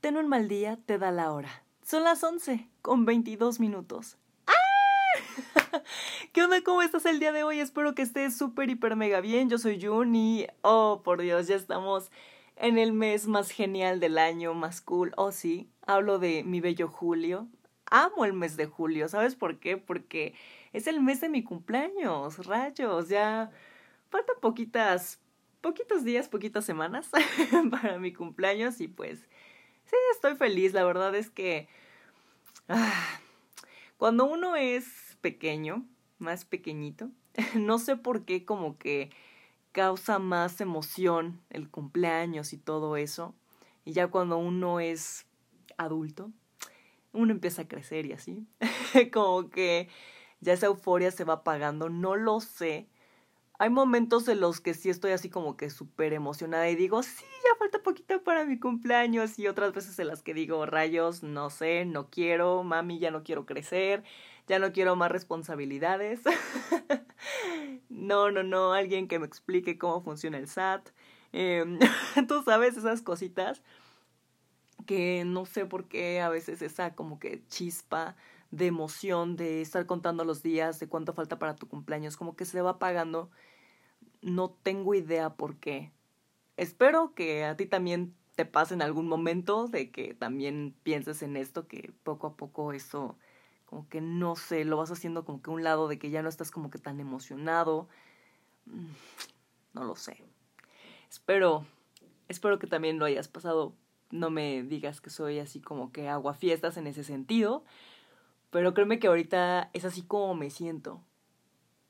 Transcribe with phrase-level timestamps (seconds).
[0.00, 1.64] Ten un mal día, te da la hora.
[1.82, 4.16] Son las 11 con 22 minutos.
[4.46, 4.52] ¡Ah!
[6.32, 6.62] ¿Qué onda?
[6.62, 7.58] ¿Cómo estás el día de hoy?
[7.58, 9.50] Espero que estés súper, hiper, mega bien.
[9.50, 12.12] Yo soy Jun y, oh, por Dios, ya estamos
[12.54, 15.12] en el mes más genial del año, más cool.
[15.16, 17.48] Oh, sí, hablo de mi bello julio.
[17.90, 19.78] Amo el mes de julio, ¿sabes por qué?
[19.78, 20.32] Porque
[20.72, 23.50] es el mes de mi cumpleaños, rayos, ya
[24.10, 25.18] faltan poquitas,
[25.60, 27.10] poquitos días, poquitas semanas
[27.70, 29.26] para mi cumpleaños y pues
[29.88, 30.72] Sí, estoy feliz.
[30.72, 31.68] La verdad es que
[32.68, 33.20] ah,
[33.96, 35.86] cuando uno es pequeño,
[36.18, 37.10] más pequeñito,
[37.54, 39.10] no sé por qué como que
[39.72, 43.34] causa más emoción el cumpleaños y todo eso.
[43.84, 45.26] Y ya cuando uno es
[45.78, 46.30] adulto,
[47.12, 48.46] uno empieza a crecer y así.
[49.12, 49.88] como que
[50.40, 51.88] ya esa euforia se va apagando.
[51.88, 52.88] No lo sé
[53.58, 57.24] hay momentos en los que sí estoy así como que súper emocionada y digo, sí,
[57.44, 61.50] ya falta poquito para mi cumpleaños y otras veces en las que digo, rayos, no
[61.50, 64.04] sé, no quiero, mami, ya no quiero crecer,
[64.46, 66.20] ya no quiero más responsabilidades.
[67.88, 70.90] no, no, no, alguien que me explique cómo funciona el SAT.
[71.32, 71.64] Eh,
[72.28, 73.60] Tú sabes esas cositas
[74.86, 78.16] que no sé por qué a veces esa como que chispa
[78.50, 82.44] de emoción de estar contando los días, de cuánto falta para tu cumpleaños, como que
[82.44, 83.30] se va apagando.
[84.22, 85.92] No tengo idea por qué.
[86.56, 91.36] Espero que a ti también te pase en algún momento de que también pienses en
[91.36, 93.16] esto, que poco a poco eso,
[93.66, 96.28] como que no sé, lo vas haciendo como que un lado de que ya no
[96.28, 97.88] estás como que tan emocionado.
[98.66, 98.92] Mm,
[99.74, 100.22] no lo sé.
[101.10, 101.66] Espero,
[102.28, 103.74] espero que también lo hayas pasado.
[104.10, 107.64] No me digas que soy así como que agua fiestas en ese sentido.
[108.50, 111.02] Pero créeme que ahorita es así como me siento.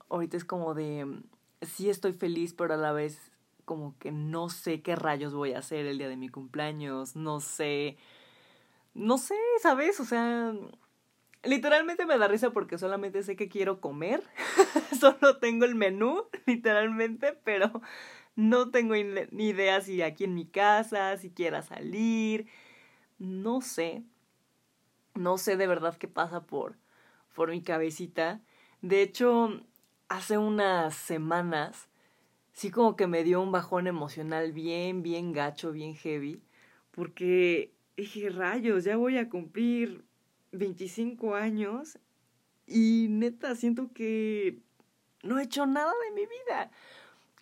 [0.08, 1.22] Ahorita es como de,
[1.62, 3.30] sí estoy feliz, pero a la vez
[3.64, 7.40] como que no sé qué rayos voy a hacer el día de mi cumpleaños, no
[7.40, 7.98] sé,
[8.94, 10.00] no sé, ¿sabes?
[10.00, 10.54] O sea,
[11.44, 14.22] literalmente me da risa porque solamente sé que quiero comer,
[15.00, 17.82] solo tengo el menú, literalmente, pero
[18.36, 22.46] no tengo ni idea si aquí en mi casa, si quiera salir,
[23.18, 24.02] no sé.
[25.18, 26.76] No sé de verdad qué pasa por,
[27.34, 28.40] por mi cabecita.
[28.82, 29.60] De hecho,
[30.08, 31.88] hace unas semanas,
[32.52, 36.40] sí como que me dio un bajón emocional bien, bien gacho, bien heavy.
[36.92, 40.04] Porque dije, rayos, ya voy a cumplir
[40.52, 41.98] 25 años
[42.64, 44.60] y neta siento que
[45.24, 46.70] no he hecho nada de mi vida.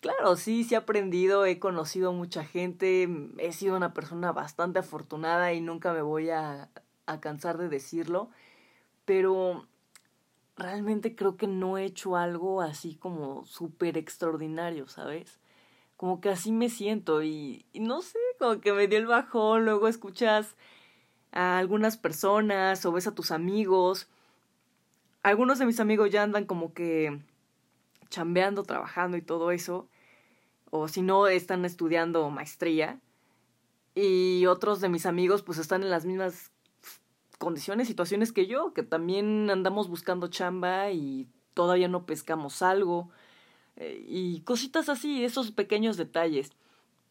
[0.01, 3.07] Claro, sí, sí he aprendido, he conocido mucha gente,
[3.37, 6.71] he sido una persona bastante afortunada y nunca me voy a
[7.07, 8.29] a cansar de decirlo,
[9.05, 9.67] pero
[10.57, 15.39] realmente creo que no he hecho algo así como súper extraordinario, ¿sabes?
[15.95, 19.87] Como que así me siento y, no sé, como que me dio el bajón, luego
[19.87, 20.55] escuchas
[21.31, 24.07] a algunas personas o ves a tus amigos.
[25.23, 27.19] Algunos de mis amigos ya andan como que
[28.09, 29.87] chambeando, trabajando y todo eso.
[30.69, 32.99] O si no, están estudiando maestría.
[33.95, 36.51] Y otros de mis amigos pues están en las mismas
[37.37, 43.09] condiciones, situaciones que yo, que también andamos buscando chamba y todavía no pescamos algo
[43.77, 46.51] eh, y cositas así, esos pequeños detalles.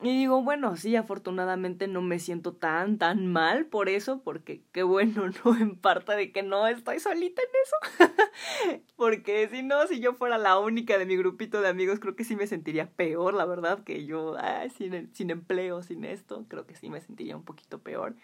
[0.03, 4.82] Y digo, bueno, sí, afortunadamente no me siento tan, tan mal por eso, porque qué
[4.82, 5.56] bueno, ¿no?
[5.56, 8.82] En parte de que no estoy solita en eso.
[8.97, 12.25] porque si no, si yo fuera la única de mi grupito de amigos, creo que
[12.25, 16.66] sí me sentiría peor, la verdad, que yo, ay, sin, sin empleo, sin esto, creo
[16.66, 18.16] que sí me sentiría un poquito peor.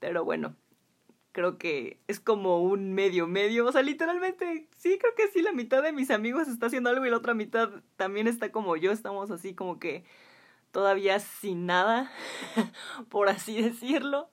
[0.00, 0.56] Pero bueno,
[1.36, 3.66] creo que es como un medio medio.
[3.66, 7.04] O sea, literalmente, sí, creo que sí, la mitad de mis amigos está haciendo algo
[7.04, 8.90] y la otra mitad también está como yo.
[8.90, 10.02] Estamos así como que
[10.72, 12.10] todavía sin nada,
[13.10, 14.30] por así decirlo.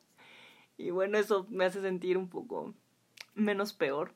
[0.77, 2.73] Y bueno, eso me hace sentir un poco
[3.35, 4.13] menos peor.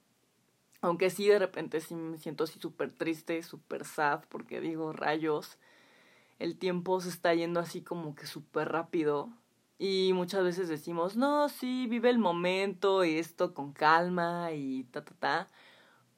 [0.79, 5.57] Aunque sí, de repente sí me siento así súper triste, súper sad, porque digo, rayos,
[6.39, 9.29] el tiempo se está yendo así como que súper rápido.
[9.79, 15.03] Y muchas veces decimos, no, sí, vive el momento y esto con calma y ta,
[15.05, 15.47] ta, ta.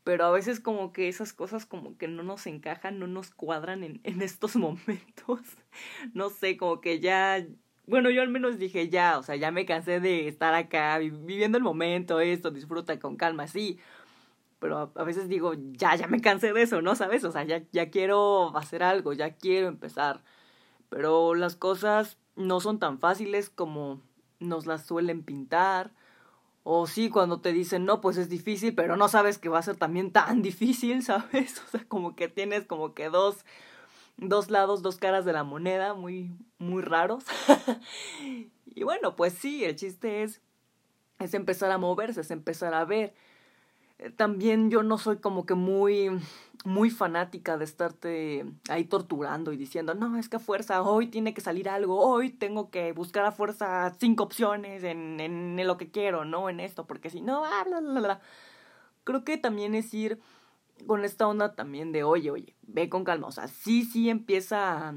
[0.03, 3.83] Pero a veces como que esas cosas como que no nos encajan, no nos cuadran
[3.83, 5.41] en, en estos momentos.
[6.13, 7.45] no sé, como que ya,
[7.85, 11.57] bueno, yo al menos dije ya, o sea, ya me cansé de estar acá viviendo
[11.57, 13.79] el momento, esto, disfruta con calma, sí.
[14.59, 16.95] Pero a, veces digo, ya, ya me cansé de eso, ¿no?
[16.95, 17.23] ¿Sabes?
[17.23, 20.21] O sea, ya, ya quiero hacer algo, ya quiero empezar.
[20.89, 24.01] Pero las cosas no son tan fáciles como
[24.39, 25.91] nos las suelen pintar.
[26.63, 29.63] O sí, cuando te dicen, no, pues es difícil, pero no sabes que va a
[29.63, 31.61] ser también tan difícil, ¿sabes?
[31.67, 33.45] O sea, como que tienes como que dos,
[34.17, 37.25] dos lados, dos caras de la moneda, muy, muy raros.
[38.65, 40.41] y bueno, pues sí, el chiste es,
[41.19, 43.13] es empezar a moverse, es empezar a ver.
[43.99, 46.09] Eh, también yo no soy como que muy,
[46.63, 51.33] muy fanática de estarte ahí torturando y diciendo, no, es que a fuerza, hoy tiene
[51.33, 55.91] que salir algo, hoy tengo que buscar a fuerza cinco opciones en, en, lo que
[55.91, 56.49] quiero, ¿no?
[56.49, 58.21] En esto, porque si no, ah, bla, bla, bla.
[59.03, 60.19] Creo que también es ir
[60.87, 64.93] con esta onda también de, oye, oye, ve con calma, o sea, sí, sí empieza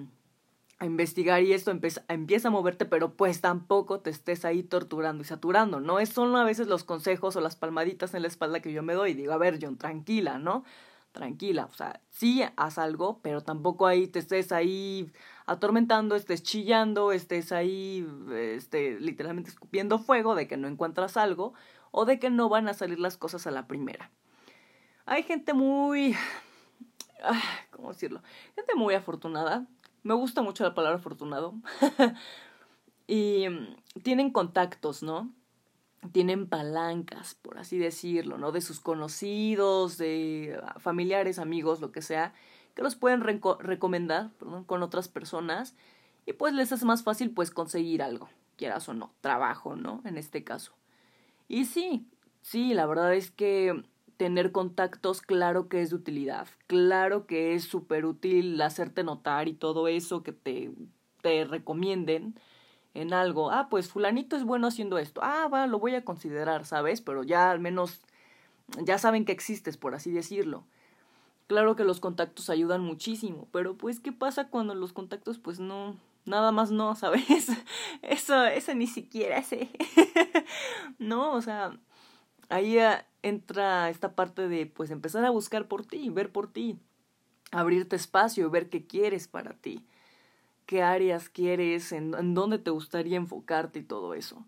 [0.85, 5.27] investigar y esto empieza, empieza a moverte, pero pues tampoco te estés ahí torturando y
[5.27, 5.99] saturando, ¿no?
[5.99, 8.95] Es solo a veces los consejos o las palmaditas en la espalda que yo me
[8.95, 10.65] doy digo, a ver, John, tranquila, ¿no?
[11.13, 15.13] Tranquila, o sea, sí haz algo, pero tampoco ahí te estés ahí
[15.45, 21.53] atormentando, estés chillando, estés ahí, este, literalmente escupiendo fuego de que no encuentras algo
[21.91, 24.11] o de que no van a salir las cosas a la primera.
[25.05, 26.17] Hay gente muy...
[27.71, 28.23] ¿Cómo decirlo?
[28.55, 29.67] Gente muy afortunada.
[30.03, 31.55] Me gusta mucho la palabra afortunado.
[33.07, 35.33] y mm, tienen contactos, ¿no?
[36.13, 38.51] Tienen palancas, por así decirlo, ¿no?
[38.51, 42.35] De sus conocidos, de ah, familiares, amigos, lo que sea,
[42.75, 44.31] que los pueden recomendar
[44.67, 45.77] con otras personas
[46.27, 50.01] y pues les es más fácil pues conseguir algo, quieras o no, trabajo, ¿no?
[50.05, 50.73] En este caso.
[51.49, 52.09] Y sí,
[52.41, 53.85] sí, la verdad es que
[54.17, 59.55] tener contactos, claro que es de utilidad, claro que es súper útil hacerte notar y
[59.55, 60.73] todo eso, que te,
[61.23, 62.35] te recomienden
[62.95, 66.67] en algo, ah, pues fulanito es bueno haciendo esto, ah, va, lo voy a considerar,
[66.67, 67.01] ¿sabes?
[67.01, 68.01] Pero ya al menos,
[68.83, 70.65] ya saben que existes, por así decirlo.
[71.47, 75.97] Claro que los contactos ayudan muchísimo, pero pues, ¿qué pasa cuando los contactos, pues no,
[76.25, 77.49] nada más no, ¿sabes?
[78.03, 79.71] Eso, eso ni siquiera sé.
[80.99, 81.73] no, o sea,
[82.53, 86.79] ahí ah, entra esta parte de pues empezar a buscar por ti, ver por ti,
[87.51, 89.87] abrirte espacio, ver qué quieres para ti,
[90.67, 94.45] qué áreas quieres, en, dónde te gustaría enfocarte y todo eso.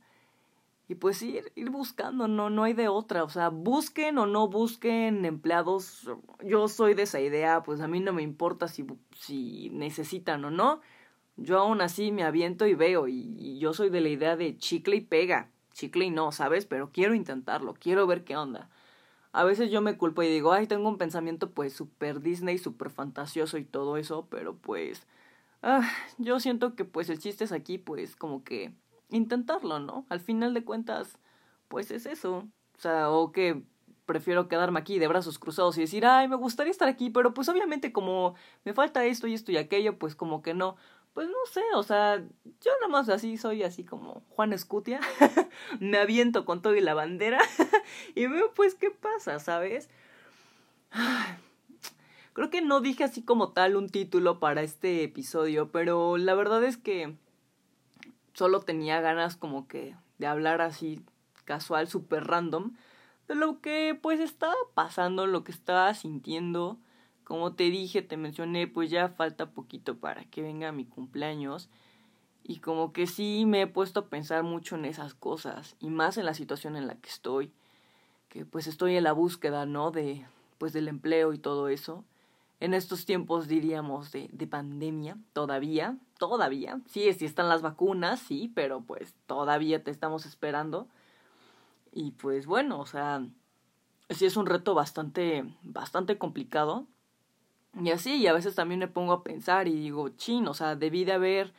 [0.86, 3.24] Y pues ir, ir buscando, no, no hay de otra.
[3.24, 6.10] O sea, busquen o no busquen empleados.
[6.44, 8.84] Yo soy de esa idea, pues a mí no me importa si,
[9.18, 10.82] si necesitan o no.
[11.36, 13.08] Yo aún así me aviento y veo.
[13.08, 16.66] y yo soy de la idea de chicle y pega chicle y no, ¿sabes?
[16.66, 18.70] Pero quiero intentarlo, quiero ver qué onda.
[19.32, 22.90] A veces yo me culpo y digo, ay, tengo un pensamiento pues súper Disney, súper
[22.90, 25.06] fantasioso y todo eso, pero pues
[25.62, 25.82] ah,
[26.18, 28.74] yo siento que pues el chiste es aquí pues como que
[29.10, 30.06] intentarlo, ¿no?
[30.08, 31.18] Al final de cuentas,
[31.68, 32.48] pues es eso.
[32.78, 33.62] O sea, o que
[34.06, 37.48] prefiero quedarme aquí de brazos cruzados y decir, ay, me gustaría estar aquí, pero pues
[37.48, 38.34] obviamente como
[38.64, 40.76] me falta esto y esto y aquello, pues como que no.
[41.14, 45.00] Pues no sé, o sea, yo nada más así soy así como Juan Escutia,
[45.80, 47.38] me aviento con todo y la bandera
[48.16, 49.88] y veo pues qué pasa, ¿sabes?
[52.32, 56.64] Creo que no dije así como tal un título para este episodio, pero la verdad
[56.64, 57.14] es que
[58.32, 61.00] solo tenía ganas como que de hablar así
[61.44, 62.72] casual, súper random,
[63.28, 66.76] de lo que pues estaba pasando, lo que estaba sintiendo
[67.24, 71.68] como te dije, te mencioné, pues ya falta poquito para que venga mi cumpleaños.
[72.42, 75.76] Y como que sí me he puesto a pensar mucho en esas cosas.
[75.80, 77.52] Y más en la situación en la que estoy.
[78.28, 79.90] Que pues estoy en la búsqueda, ¿no?
[79.90, 80.26] De,
[80.58, 82.04] pues del empleo y todo eso.
[82.60, 86.80] En estos tiempos diríamos de, de pandemia, todavía, todavía.
[86.88, 90.86] Sí, sí están las vacunas, sí, pero pues todavía te estamos esperando.
[91.92, 93.26] Y pues bueno, o sea,
[94.10, 96.86] sí es un reto bastante, bastante complicado.
[97.82, 100.76] Y así, y a veces también me pongo a pensar y digo, chin, o sea,
[100.76, 101.52] debí de haber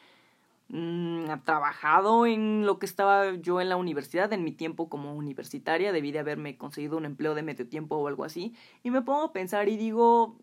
[0.69, 5.91] mm, trabajado en lo que estaba yo en la universidad, en mi tiempo como universitaria,
[5.91, 8.55] debí de haberme conseguido un empleo de medio tiempo o algo así.
[8.83, 10.37] Y me pongo a pensar y digo,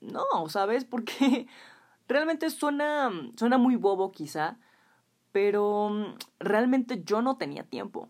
[0.00, 0.84] no, ¿sabes?
[0.84, 1.48] Porque
[2.08, 4.58] realmente suena, suena muy bobo quizá,
[5.32, 8.08] pero mm, realmente yo no tenía tiempo.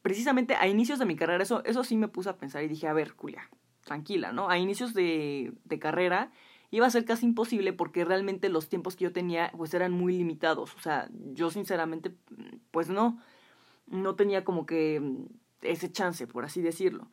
[0.00, 2.88] Precisamente a inicios de mi carrera, eso, eso sí me puse a pensar y dije,
[2.88, 3.50] a ver, Julia,
[3.84, 4.48] tranquila, ¿no?
[4.48, 6.30] A inicios de, de carrera
[6.70, 10.16] iba a ser casi imposible porque realmente los tiempos que yo tenía pues eran muy
[10.16, 10.74] limitados.
[10.74, 12.12] O sea, yo sinceramente
[12.70, 13.18] pues no,
[13.86, 15.02] no tenía como que
[15.62, 17.08] ese chance, por así decirlo.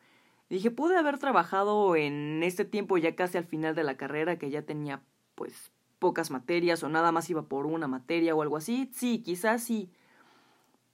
[0.50, 4.50] dije, pude haber trabajado en este tiempo ya casi al final de la carrera, que
[4.50, 5.02] ya tenía
[5.34, 8.90] pues pocas materias o nada más iba por una materia o algo así.
[8.92, 9.90] Sí, quizás sí.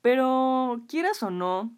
[0.02, 1.72] Pero quieras o no,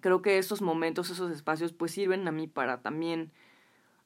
[0.00, 3.32] creo que esos momentos, esos espacios, pues sirven a mí para también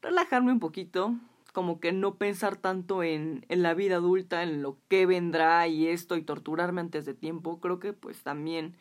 [0.03, 1.15] relajarme un poquito,
[1.53, 5.89] como que no pensar tanto en, en la vida adulta, en lo que vendrá y
[5.89, 8.77] esto y torturarme antes de tiempo, creo que pues también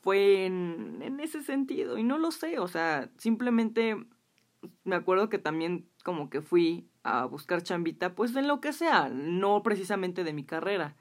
[0.00, 3.96] fue en, en ese sentido y no lo sé, o sea, simplemente
[4.84, 9.08] me acuerdo que también como que fui a buscar chambita, pues en lo que sea,
[9.08, 10.96] no precisamente de mi carrera.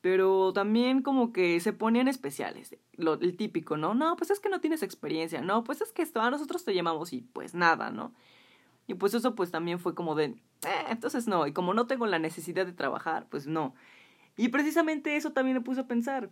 [0.00, 3.94] Pero también como que se ponían especiales, lo, el típico, ¿no?
[3.94, 6.74] No, pues es que no tienes experiencia, no, pues es que esto, a nosotros te
[6.74, 8.12] llamamos y pues nada, ¿no?
[8.86, 12.06] Y pues eso pues también fue como de, eh, entonces no, y como no tengo
[12.06, 13.74] la necesidad de trabajar, pues no.
[14.36, 16.30] Y precisamente eso también me puso a pensar.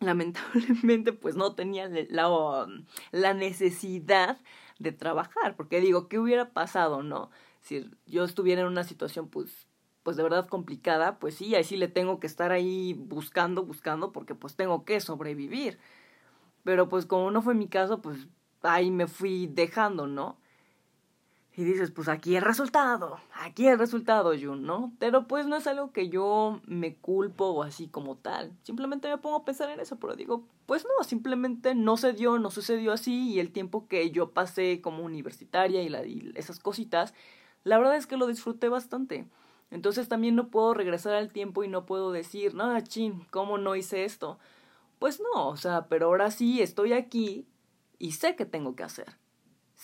[0.00, 2.66] Lamentablemente pues no tenía la,
[3.12, 4.38] la necesidad
[4.78, 7.30] de trabajar, porque digo, ¿qué hubiera pasado, no?
[7.62, 9.66] Si yo estuviera en una situación pues
[10.06, 14.12] pues de verdad complicada, pues sí, ahí sí le tengo que estar ahí buscando, buscando,
[14.12, 15.80] porque pues tengo que sobrevivir.
[16.62, 18.28] Pero pues como no fue mi caso, pues
[18.62, 20.38] ahí me fui dejando, ¿no?
[21.58, 24.92] Y dices, pues aquí el resultado, aquí el resultado, Jun, ¿no?
[24.98, 28.52] Pero pues no es algo que yo me culpo o así como tal.
[28.62, 32.38] Simplemente me pongo a pensar en eso, pero digo, pues no, simplemente no se dio,
[32.38, 36.02] no sucedió así y el tiempo que yo pasé como universitaria y, la,
[36.34, 37.14] esas cositas,
[37.64, 39.26] la verdad es que lo disfruté bastante.
[39.70, 43.76] Entonces también no puedo regresar al tiempo y no puedo decir, no, chin, ¿cómo no
[43.76, 44.38] hice esto?
[44.98, 47.46] Pues no, o sea, pero ahora sí estoy aquí
[47.98, 49.16] y sé que tengo que hacer.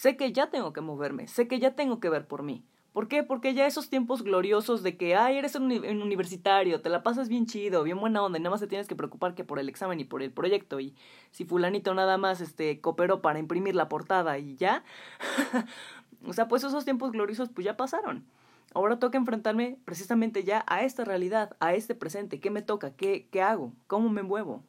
[0.03, 2.65] Sé que ya tengo que moverme, sé que ya tengo que ver por mí.
[2.93, 3.23] ¿Por qué?
[3.23, 7.47] Porque ya esos tiempos gloriosos de que, ay, eres un, universitario, te la pasas bien
[7.47, 10.01] chido, bien buena onda, y nada más te tienes que preocupar que por el examen
[10.01, 10.97] y por el proyecto, y
[11.31, 14.83] si fulanito nada más este, cooperó para imprimir la portada y ya.
[16.27, 18.27] o sea, pues esos tiempos gloriosos pues ya pasaron.
[18.75, 22.41] Ahora toca enfrentarme precisamente ya a esta realidad, a este presente.
[22.41, 22.97] ¿Qué me toca?
[22.97, 23.73] ¿Qué, qué hago?
[23.87, 24.65] ¿Cómo me muevo?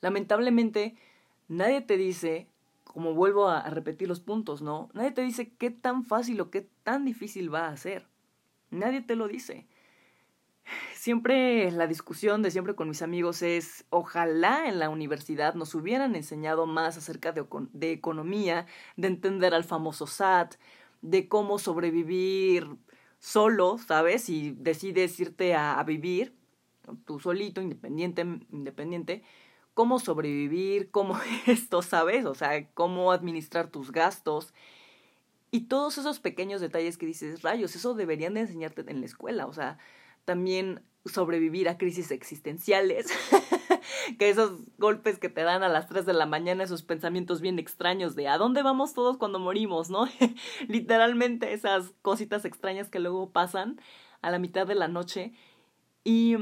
[0.00, 0.94] Lamentablemente,
[1.48, 2.46] nadie te dice,
[2.94, 4.88] como vuelvo a, repetir los puntos, ¿no?
[4.94, 8.06] Nadie te dice qué tan fácil o qué tan difícil va a ser.
[8.70, 9.66] Nadie te lo dice.
[10.94, 16.14] Siempre la discusión de siempre con mis amigos es, ojalá en la universidad nos hubieran
[16.14, 20.54] enseñado más acerca de, economía, de entender al famoso SAT,
[21.02, 22.68] de cómo sobrevivir
[23.18, 24.28] solo, ¿sabes?
[24.28, 26.32] Y decides irte a, vivir,
[27.04, 28.22] tú solito, independiente,
[28.52, 29.24] independiente,
[29.74, 32.24] cómo sobrevivir, cómo esto, ¿sabes?
[32.24, 34.54] O sea, cómo administrar tus gastos.
[35.50, 39.46] Y todos esos pequeños detalles que dices, rayos, eso deberían de enseñarte en la escuela.
[39.46, 39.78] O sea,
[40.24, 43.06] también sobrevivir a crisis existenciales,
[44.18, 47.58] que esos golpes que te dan a las 3 de la mañana, esos pensamientos bien
[47.58, 50.08] extraños de a dónde vamos todos cuando morimos, ¿no?
[50.68, 53.80] Literalmente esas cositas extrañas que luego pasan
[54.22, 55.34] a la mitad de la noche
[56.04, 56.36] y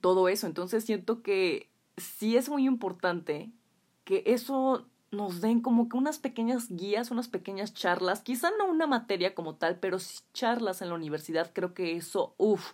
[0.00, 0.46] todo eso.
[0.46, 3.50] Entonces siento que sí es muy importante
[4.04, 8.86] que eso nos den como que unas pequeñas guías, unas pequeñas charlas, quizá no una
[8.86, 9.98] materia como tal, pero
[10.32, 12.72] charlas en la universidad, creo que eso, uff,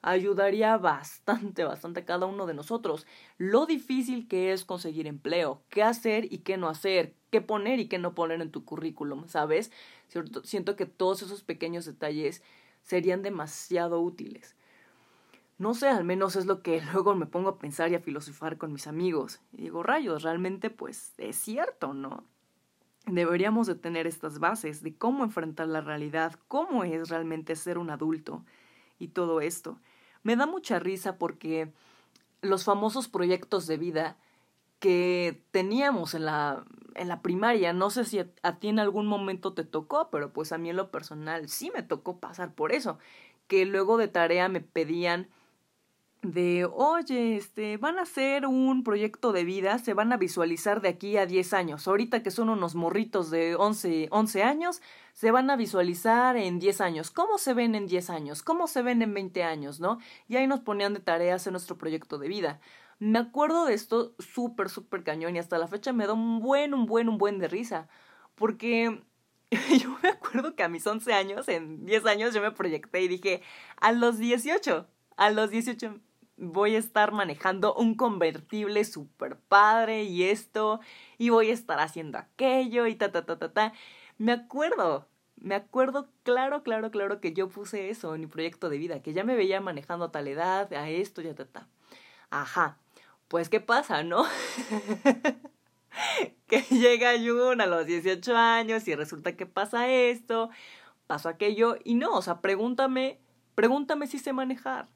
[0.00, 3.06] ayudaría bastante, bastante a cada uno de nosotros.
[3.38, 7.88] Lo difícil que es conseguir empleo, qué hacer y qué no hacer, qué poner y
[7.88, 9.70] qué no poner en tu currículum, ¿sabes?
[10.44, 12.42] Siento que todos esos pequeños detalles
[12.82, 14.56] serían demasiado útiles.
[15.62, 18.58] No sé, al menos es lo que luego me pongo a pensar y a filosofar
[18.58, 19.40] con mis amigos.
[19.52, 22.24] Y digo, rayos, realmente pues es cierto, ¿no?
[23.06, 27.90] Deberíamos de tener estas bases de cómo enfrentar la realidad, cómo es realmente ser un
[27.90, 28.44] adulto
[28.98, 29.78] y todo esto.
[30.24, 31.72] Me da mucha risa porque
[32.40, 34.16] los famosos proyectos de vida
[34.80, 36.64] que teníamos en la,
[36.96, 40.50] en la primaria, no sé si a, ti en algún momento te tocó, pero pues
[40.50, 42.98] a mí en lo personal sí me tocó pasar por eso,
[43.46, 45.28] que luego de tarea me pedían
[46.22, 50.88] de, oye, este, van a hacer un proyecto de vida, se van a visualizar de
[50.88, 51.88] aquí a 10 años.
[51.88, 54.80] Ahorita que son unos morritos de 11, 11 años,
[55.14, 57.10] se van a visualizar en 10 años.
[57.10, 58.42] ¿Cómo se ven en 10 años?
[58.42, 59.98] ¿Cómo se ven en 20 años, no?
[60.28, 62.60] Y ahí nos ponían de tareas en nuestro proyecto de vida.
[63.00, 66.72] Me acuerdo de esto súper, súper cañón y hasta la fecha me da un buen,
[66.72, 67.88] un buen, un buen de risa.
[68.36, 69.02] Porque
[69.50, 73.08] yo me acuerdo que a mis 11 años, en 10 años, yo me proyecté y
[73.08, 73.42] dije,
[73.80, 74.86] a los 18,
[75.16, 76.00] a los 18
[76.42, 80.80] voy a estar manejando un convertible super padre y esto,
[81.16, 83.72] y voy a estar haciendo aquello y ta, ta, ta, ta, ta.
[84.18, 88.78] Me acuerdo, me acuerdo claro, claro, claro que yo puse eso en mi proyecto de
[88.78, 91.68] vida, que ya me veía manejando a tal edad, a esto, ya, ta, ta.
[92.30, 92.78] Ajá,
[93.28, 94.24] pues ¿qué pasa, no?
[96.48, 100.50] que llega Jun a los 18 años y resulta que pasa esto,
[101.06, 103.20] pasó aquello, y no, o sea, pregúntame,
[103.54, 104.88] pregúntame si sé manejar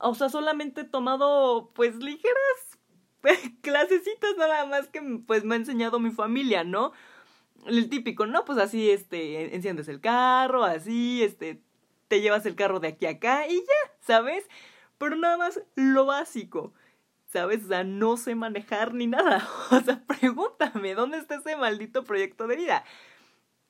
[0.00, 2.78] o sea, solamente he tomado pues ligeras
[3.62, 6.92] clasecitas nada más que pues me ha enseñado mi familia, ¿no?
[7.66, 8.44] El típico, ¿no?
[8.44, 11.62] Pues así, este, enciendes el carro, así, este,
[12.08, 14.44] te llevas el carro de aquí a acá y ya, ¿sabes?
[14.98, 16.72] Pero nada más lo básico,
[17.26, 17.64] ¿sabes?
[17.64, 19.46] O sea, no sé manejar ni nada.
[19.70, 22.84] O sea, pregúntame, ¿dónde está ese maldito proyecto de vida?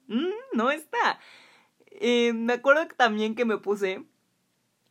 [0.08, 1.18] Mm, no está.
[1.86, 4.04] Eh, me acuerdo también que me puse,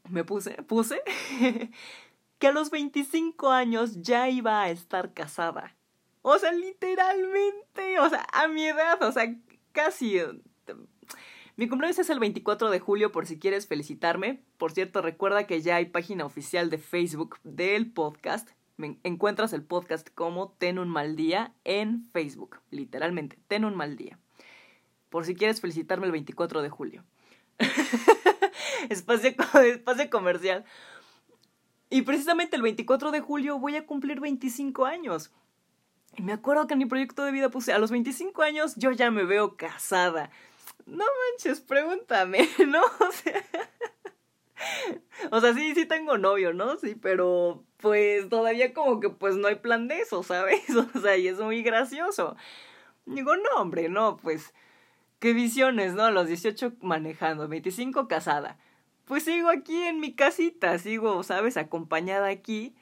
[0.09, 1.01] me puse, puse,
[2.39, 5.75] que a los 25 años ya iba a estar casada.
[6.21, 9.35] O sea, literalmente, o sea, a mi edad, o sea,
[9.71, 10.19] casi.
[11.55, 14.41] Mi cumpleaños es el 24 de julio por si quieres felicitarme.
[14.57, 18.49] Por cierto, recuerda que ya hay página oficial de Facebook del podcast.
[18.75, 22.59] Me encuentras el podcast como Ten un mal día en Facebook.
[22.71, 24.19] Literalmente, Ten un mal día.
[25.09, 27.03] Por si quieres felicitarme el 24 de julio.
[28.89, 30.65] espacio, espacio comercial.
[31.89, 35.31] Y precisamente el 24 de julio voy a cumplir 25 años.
[36.17, 38.91] Y me acuerdo que en mi proyecto de vida puse, a los 25 años yo
[38.91, 40.31] ya me veo casada.
[40.85, 42.81] No manches, pregúntame, ¿no?
[42.81, 43.43] O sea,
[45.31, 46.77] o sea, sí, sí tengo novio, ¿no?
[46.77, 50.63] Sí, pero pues todavía como que pues no hay plan de eso, ¿sabes?
[50.95, 52.35] O sea, y es muy gracioso.
[53.05, 54.53] Digo, no, hombre, no, pues
[55.19, 56.03] qué visiones, ¿no?
[56.03, 58.57] A los 18 manejando, 25 casada.
[59.05, 61.57] Pues sigo aquí en mi casita, sigo, ¿sabes?
[61.57, 62.75] Acompañada aquí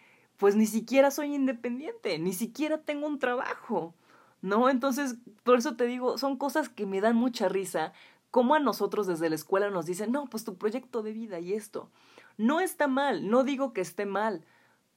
[0.44, 3.94] pues ni siquiera soy independiente, ni siquiera tengo un trabajo,
[4.42, 4.70] ¿no?
[4.70, 7.94] Entonces, por eso te digo, son cosas que me dan mucha risa,
[8.30, 11.54] como a nosotros desde la escuela nos dicen, no, pues tu proyecto de vida y
[11.54, 11.90] esto.
[12.38, 14.44] No está mal, no digo que esté mal,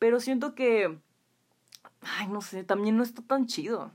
[0.00, 0.98] pero siento que,
[2.00, 3.92] ay, no sé, también no está tan chido.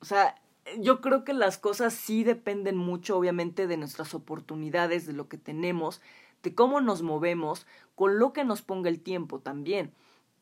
[0.00, 0.36] O sea,
[0.78, 5.36] yo creo que las cosas sí dependen mucho, obviamente, de nuestras oportunidades, de lo que
[5.36, 6.00] tenemos,
[6.46, 9.92] de cómo nos movemos, con lo que nos ponga el tiempo también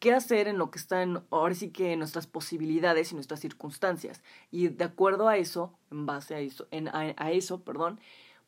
[0.04, 4.22] qué hacer en lo que está ahora sí que en nuestras posibilidades y nuestras circunstancias.
[4.50, 7.98] Y de acuerdo a eso, en base a eso, en, a, eso, perdón,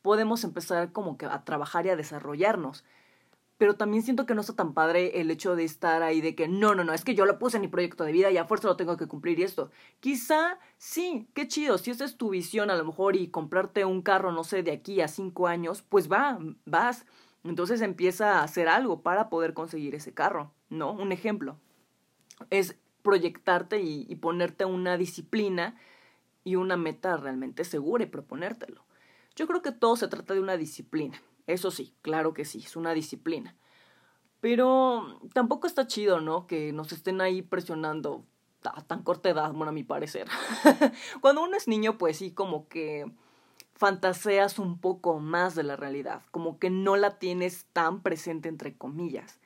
[0.02, 2.84] podemos empezar como que a trabajar y a desarrollarnos.
[3.56, 6.46] Pero también siento que no está tan padre el hecho de estar ahí de que
[6.46, 8.44] no, no, no, es que yo lo puse en mi proyecto de vida y a
[8.44, 9.70] fuerza lo tengo que cumplir y esto.
[10.00, 14.02] Quizá sí, qué chido, si esa es tu visión a lo mejor y comprarte un
[14.02, 17.06] carro, no sé, de aquí a cinco años, pues va, vas.
[17.48, 20.52] Entonces empieza a hacer algo para poder conseguir ese carro.
[20.68, 20.92] ¿no?
[20.92, 21.58] Un ejemplo
[22.50, 25.78] es proyectarte y, ponerte una disciplina
[26.44, 28.84] y una meta realmente segura y proponértelo.
[29.36, 31.20] Yo creo que todo se trata de una disciplina.
[31.46, 33.56] Eso sí, claro que sí, es una disciplina.
[34.40, 36.46] Pero tampoco está chido, ¿no?
[36.46, 38.26] Que nos estén ahí presionando
[38.64, 40.26] a tan corta edad, bueno, a mi parecer.
[41.20, 43.06] Cuando uno es niño, pues sí, como que
[43.76, 48.76] fantaseas un poco más de la realidad, como que no la tienes tan presente entre
[48.76, 49.38] comillas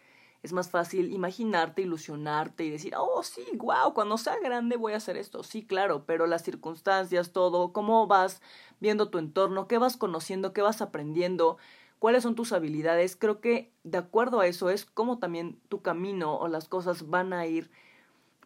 [0.43, 4.97] es más fácil imaginarte, ilusionarte y decir, oh, sí, wow, cuando sea grande voy a
[4.97, 5.43] hacer esto.
[5.43, 8.41] Sí, claro, pero las circunstancias, todo, cómo vas
[8.81, 11.59] viendo tu entorno, qué vas conociendo, qué vas aprendiendo,
[11.99, 16.37] cuáles son tus habilidades, creo que de acuerdo a eso es cómo también tu camino
[16.37, 17.71] o las cosas van a ir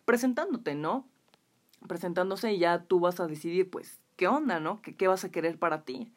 [0.04, 1.06] presentándote, ¿no?
[1.86, 4.80] Presentándose y ya tú vas a decidir, pues, qué onda, ¿no?
[4.82, 6.12] ¿Qué, qué vas a querer para ti?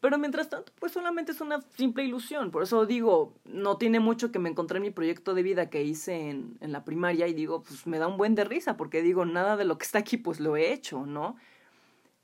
[0.00, 2.50] Pero mientras tanto, pues solamente es una simple ilusión.
[2.50, 5.82] Por eso digo, no tiene mucho que me encontré en mi proyecto de vida que
[5.82, 9.02] hice en, en la primaria y digo, pues me da un buen de risa porque
[9.02, 11.36] digo, nada de lo que está aquí pues lo he hecho, ¿no?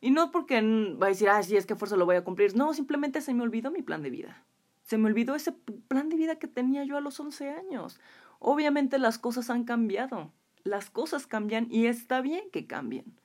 [0.00, 2.54] Y no porque va a decir, ah, sí, es que fuerza lo voy a cumplir.
[2.56, 4.44] No, simplemente se me olvidó mi plan de vida.
[4.82, 8.00] Se me olvidó ese plan de vida que tenía yo a los 11 años.
[8.40, 10.32] Obviamente las cosas han cambiado.
[10.64, 13.16] Las cosas cambian y está bien que cambien.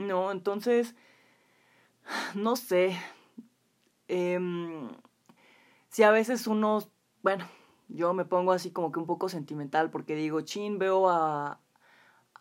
[0.00, 0.94] No, entonces,
[2.34, 2.96] no sé,
[4.08, 4.40] eh,
[5.90, 6.82] si a veces uno,
[7.22, 7.46] bueno,
[7.88, 11.60] yo me pongo así como que un poco sentimental porque digo, chin, veo a,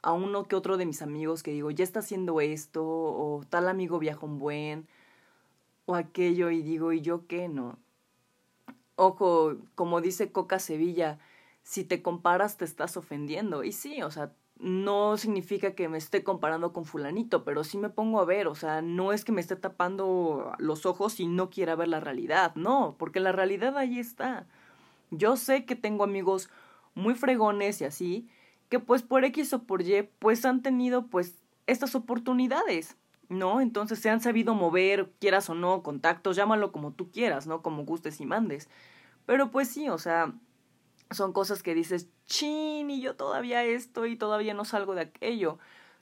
[0.01, 3.67] a uno que otro de mis amigos que digo, ya está haciendo esto, o tal
[3.67, 4.87] amigo viaja un buen,
[5.85, 7.77] o aquello, y digo, ¿y yo qué no?
[8.95, 11.19] Ojo, como dice Coca Sevilla,
[11.63, 13.63] si te comparas te estás ofendiendo.
[13.63, 17.89] Y sí, o sea, no significa que me esté comparando con fulanito, pero sí me
[17.89, 21.49] pongo a ver, o sea, no es que me esté tapando los ojos y no
[21.49, 24.47] quiera ver la realidad, no, porque la realidad ahí está.
[25.11, 26.49] Yo sé que tengo amigos
[26.93, 28.27] muy fregones y así,
[28.67, 32.97] que pues por X o por Y, pues han tenido pues estas oportunidades,
[33.29, 33.61] ¿no?
[33.61, 37.61] Entonces se han sabido mover, quieras o no, contactos, llámalo como tú quieras, ¿no?
[37.61, 38.69] Como gustes y mandes.
[39.25, 40.33] Pero pues sí, o sea,
[41.11, 45.59] son cosas que dices, chin, y yo todavía esto y todavía no salgo de aquello.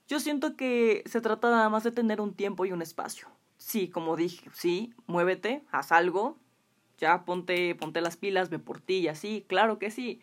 [0.07, 3.27] Yo siento que se trata nada más de tener un tiempo y un espacio.
[3.57, 6.37] Sí, como dije, sí, muévete, haz algo,
[6.97, 10.21] ya ponte, ponte las pilas, ve por ti y así, claro que sí.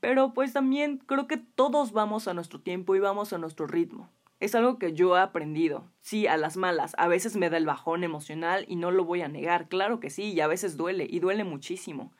[0.00, 4.08] Pero pues también creo que todos vamos a nuestro tiempo y vamos a nuestro ritmo.
[4.40, 5.90] Es algo que yo he aprendido.
[6.00, 6.94] Sí, a las malas.
[6.96, 9.68] A veces me da el bajón emocional y no lo voy a negar.
[9.68, 12.12] Claro que sí, y a veces duele, y duele muchísimo.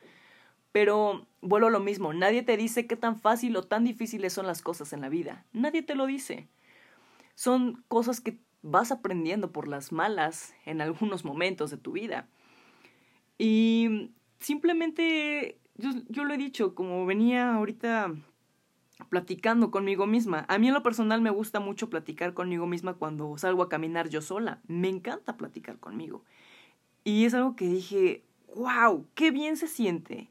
[0.71, 4.45] Pero vuelvo a lo mismo, nadie te dice qué tan fácil o tan difíciles son
[4.45, 5.45] las cosas en la vida.
[5.51, 6.47] Nadie te lo dice.
[7.35, 12.27] Son cosas que vas aprendiendo por las malas en algunos momentos de tu vida.
[13.37, 18.13] Y simplemente, yo, yo lo he dicho, como venía ahorita
[19.09, 20.45] platicando conmigo misma.
[20.49, 24.09] A mí en lo personal me gusta mucho platicar conmigo misma cuando salgo a caminar
[24.09, 24.59] yo sola.
[24.67, 26.25] Me encanta platicar conmigo.
[27.05, 30.29] Y es algo que dije, wow, qué bien se siente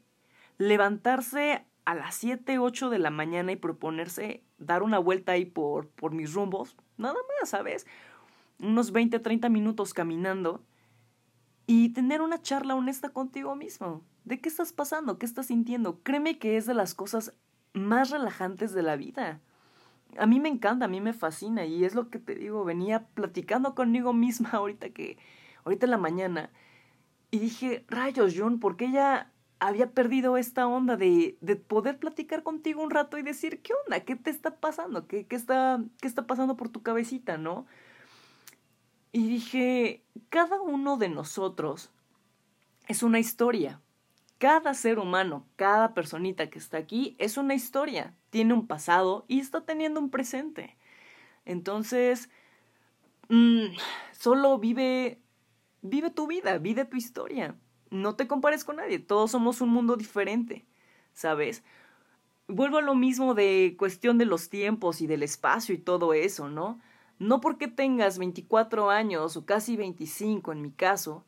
[0.59, 5.87] levantarse a las 7, 8 de la mañana y proponerse dar una vuelta ahí por,
[5.87, 6.77] por mis rumbos.
[6.97, 7.87] Nada más, ¿sabes?
[8.59, 10.63] Unos 20, 30 minutos caminando
[11.65, 14.03] y tener una charla honesta contigo mismo.
[14.25, 15.17] ¿De qué estás pasando?
[15.17, 16.01] ¿Qué estás sintiendo?
[16.03, 17.33] Créeme que es de las cosas
[17.73, 19.39] más relajantes de la vida.
[20.17, 23.07] A mí me encanta, a mí me fascina y es lo que te digo, venía
[23.13, 25.17] platicando conmigo misma ahorita que,
[25.63, 26.51] ahorita en la mañana
[27.31, 32.43] y dije, rayos, John, ¿por qué ya había perdido esta onda de, de poder platicar
[32.43, 33.99] contigo un rato y decir, ¿qué onda?
[34.01, 35.07] ¿Qué te está pasando?
[35.07, 37.65] ¿Qué, qué, está, ¿Qué está pasando por tu cabecita, no?
[39.11, 41.91] Y dije, cada uno de nosotros
[42.87, 43.81] es una historia.
[44.37, 49.39] Cada ser humano, cada personita que está aquí es una historia, tiene un pasado y
[49.41, 50.77] está teniendo un presente.
[51.43, 52.29] Entonces,
[53.27, 53.65] mmm,
[54.13, 55.19] solo vive,
[55.81, 57.57] vive tu vida, vive tu historia.
[57.91, 60.65] No te compares con nadie, todos somos un mundo diferente,
[61.13, 61.63] ¿sabes?
[62.47, 66.49] Vuelvo a lo mismo de cuestión de los tiempos y del espacio y todo eso,
[66.49, 66.79] ¿no?
[67.19, 71.25] No porque tengas 24 años o casi 25 en mi caso,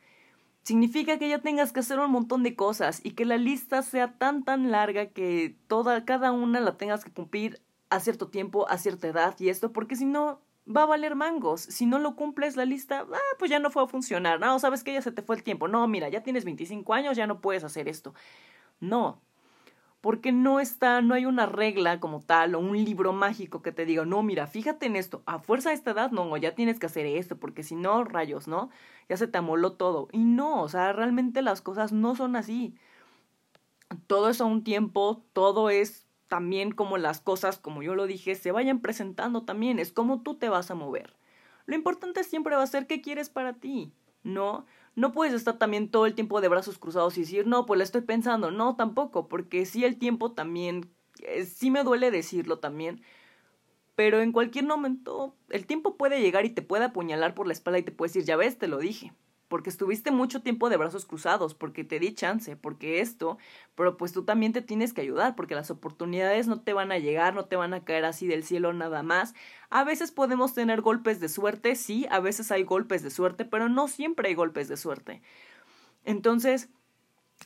[0.63, 4.17] significa que ya tengas que hacer un montón de cosas y que la lista sea
[4.17, 8.77] tan tan larga que toda cada una la tengas que cumplir a cierto tiempo, a
[8.77, 11.61] cierta edad y esto, porque si no va a valer mangos.
[11.61, 14.39] Si no lo cumples la lista, ah, pues ya no fue a funcionar.
[14.39, 15.67] No, sabes que ya se te fue el tiempo.
[15.67, 18.13] No, mira, ya tienes 25 años, ya no puedes hacer esto.
[18.79, 19.21] No,
[20.01, 23.85] porque no está, no hay una regla como tal o un libro mágico que te
[23.85, 26.87] diga, no, mira, fíjate en esto, a fuerza de esta edad, no, ya tienes que
[26.87, 28.71] hacer esto, porque si no, rayos, ¿no?
[29.09, 30.07] Ya se te amoló todo.
[30.11, 32.75] Y no, o sea, realmente las cosas no son así.
[34.07, 38.35] Todo es a un tiempo, todo es también como las cosas, como yo lo dije,
[38.35, 41.13] se vayan presentando también, es como tú te vas a mover.
[41.65, 43.91] Lo importante siempre va a ser qué quieres para ti,
[44.23, 44.65] ¿no?
[44.95, 47.83] no puedes estar también todo el tiempo de brazos cruzados y decir, no, pues le
[47.83, 48.49] estoy pensando.
[48.49, 50.89] No, tampoco, porque sí el tiempo también,
[51.19, 53.01] eh, sí me duele decirlo también,
[53.95, 57.79] pero en cualquier momento el tiempo puede llegar y te puede apuñalar por la espalda
[57.79, 59.11] y te puede decir, ya ves, te lo dije
[59.51, 63.37] porque estuviste mucho tiempo de brazos cruzados, porque te di chance, porque esto,
[63.75, 66.99] pero pues tú también te tienes que ayudar, porque las oportunidades no te van a
[66.99, 69.33] llegar, no te van a caer así del cielo nada más.
[69.69, 73.67] A veces podemos tener golpes de suerte, sí, a veces hay golpes de suerte, pero
[73.67, 75.21] no siempre hay golpes de suerte.
[76.05, 76.69] Entonces,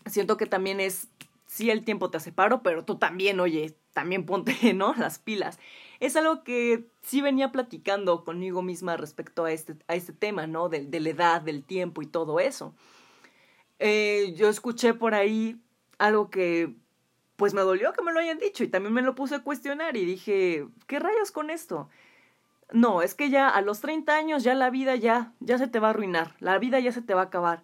[0.06, 1.08] siento que también es,
[1.48, 4.94] sí, el tiempo te hace paro, pero tú también, oye, también ponte, ¿no?
[4.94, 5.58] Las pilas
[6.00, 10.70] es algo que sí venía platicando conmigo misma respecto a este, a este tema, ¿no?
[10.70, 12.74] De, de la edad, del tiempo y todo eso.
[13.80, 15.60] Eh, yo escuché por ahí
[15.98, 16.76] algo que
[17.36, 19.98] pues me dolió que me lo hayan dicho y también me lo puse a cuestionar
[19.98, 21.90] y dije, ¿qué rayas con esto?
[22.72, 25.80] No, es que ya a los 30 años ya la vida ya, ya se te
[25.80, 27.64] va a arruinar, la vida ya se te va a acabar.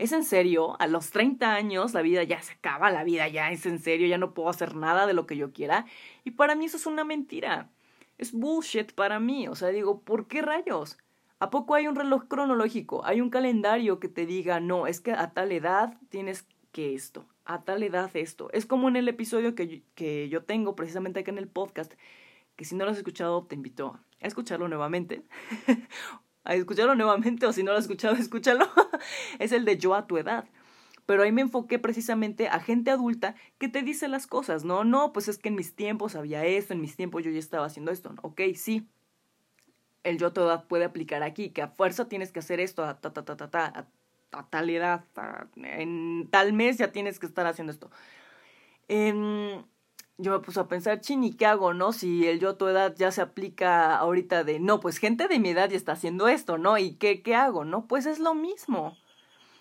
[0.00, 0.80] ¿Es en serio?
[0.80, 4.06] A los 30 años la vida ya se acaba, la vida ya es en serio,
[4.06, 5.84] ya no puedo hacer nada de lo que yo quiera.
[6.24, 7.68] Y para mí eso es una mentira.
[8.16, 9.46] Es bullshit para mí.
[9.46, 10.96] O sea, digo, ¿por qué rayos?
[11.38, 13.04] ¿A poco hay un reloj cronológico?
[13.04, 17.26] Hay un calendario que te diga, no, es que a tal edad tienes que esto,
[17.44, 18.48] a tal edad esto.
[18.54, 21.92] Es como en el episodio que yo, que yo tengo precisamente acá en el podcast,
[22.56, 25.24] que si no lo has escuchado, te invito a escucharlo nuevamente.
[26.44, 28.66] a escucharlo nuevamente o si no lo has escuchado, escúchalo.
[29.38, 30.46] es el de yo a tu edad.
[31.06, 34.84] Pero ahí me enfoqué precisamente a gente adulta que te dice las cosas, ¿no?
[34.84, 37.66] No, pues es que en mis tiempos había esto, en mis tiempos yo ya estaba
[37.66, 38.14] haciendo esto.
[38.22, 38.86] Ok, sí.
[40.04, 42.84] El yo a tu edad puede aplicar aquí, que a fuerza tienes que hacer esto
[42.84, 43.88] a, ta, ta, ta, ta, ta,
[44.30, 45.04] a, tal edad,
[45.56, 47.90] en tal mes ya tienes que estar haciendo esto.
[48.88, 49.64] En,
[50.20, 51.92] yo me puse a pensar, chini, ¿qué hago, no?
[51.92, 55.38] Si el yo a tu edad ya se aplica ahorita de, no, pues gente de
[55.38, 56.78] mi edad ya está haciendo esto, ¿no?
[56.78, 57.86] ¿Y qué, qué hago, no?
[57.86, 58.96] Pues es lo mismo.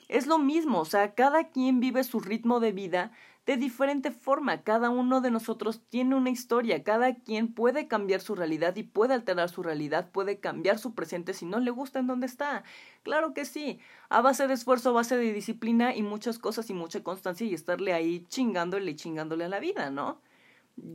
[0.07, 3.11] Es lo mismo, o sea, cada quien vive su ritmo de vida
[3.49, 4.61] de diferente forma.
[4.61, 9.15] Cada uno de nosotros tiene una historia, cada quien puede cambiar su realidad y puede
[9.15, 12.63] alterar su realidad, puede cambiar su presente si no le gusta en donde está.
[13.01, 16.75] Claro que sí, a base de esfuerzo, a base de disciplina y muchas cosas y
[16.75, 20.21] mucha constancia y estarle ahí chingándole y chingándole a la vida, ¿no?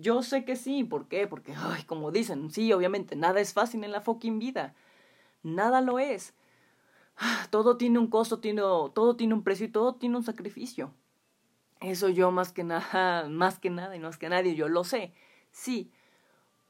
[0.00, 1.26] Yo sé que sí, ¿por qué?
[1.26, 4.74] Porque, ay, como dicen, sí, obviamente, nada es fácil en la fucking vida.
[5.42, 6.34] Nada lo es.
[7.50, 10.92] Todo tiene un costo, tiene, todo tiene un precio y todo tiene un sacrificio.
[11.80, 15.12] Eso yo más que nada, más que nada y más que nadie, yo lo sé.
[15.52, 15.92] Sí.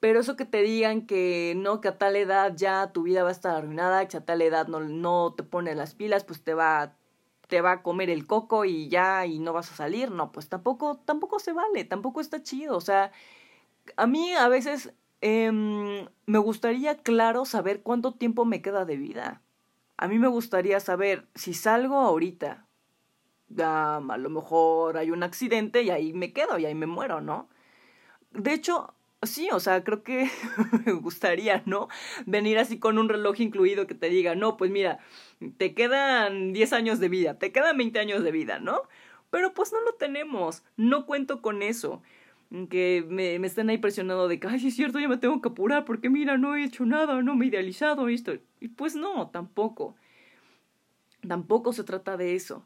[0.01, 3.31] Pero eso que te digan que no, que a tal edad ya tu vida va
[3.31, 6.53] a estar arruinada, que a tal edad no, no te pone las pilas, pues te
[6.53, 6.97] va,
[7.55, 10.49] te va a comer el coco y ya y no vas a salir, no, pues
[10.49, 13.13] tampoco, tampoco se vale, tampoco está chido, o sea,
[13.97, 19.41] a mí a veces em, me gustaría, claro, saber cuánto tiempo me queda de vida.
[19.97, 22.67] A mí me gustaría saber si salgo ahorita,
[23.57, 27.49] a lo mejor hay un accidente y ahí me quedo y ahí me muero, ¿no?
[28.33, 28.95] De hecho,
[29.27, 30.31] sí, o sea, creo que
[30.87, 31.89] me gustaría, ¿no?
[32.27, 34.99] Venir así con un reloj incluido que te diga, no, pues mira,
[35.59, 38.83] te quedan 10 años de vida, te quedan 20 años de vida, ¿no?
[39.31, 42.03] Pero pues no lo tenemos, no cuento con eso.
[42.71, 45.41] Que me, me estén ahí presionando de que, ay, sí es cierto, ya me tengo
[45.43, 48.33] que apurar porque mira, no he hecho nada, no me he idealizado esto.
[48.61, 49.97] Y pues no, tampoco.
[51.27, 52.65] Tampoco se trata de eso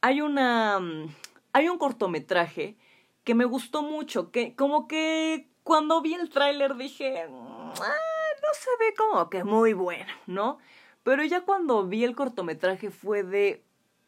[0.00, 0.78] hay una...
[0.78, 1.08] Mm,
[1.52, 2.76] hay un cortometraje
[3.24, 8.70] que me gustó mucho, que como que cuando vi el tráiler dije, ah, no se
[8.78, 10.58] ve como que muy bueno, ¿no?
[11.02, 13.64] Pero ya cuando vi el cortometraje fue de,